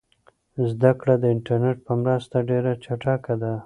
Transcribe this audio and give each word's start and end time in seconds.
زده 0.71 0.91
کړه 0.99 1.15
د 1.19 1.25
انټرنیټ 1.35 1.77
په 1.87 1.93
مرسته 2.03 2.35
ډېره 2.49 2.71
چټکه 2.83 3.33
ده. 3.41 3.53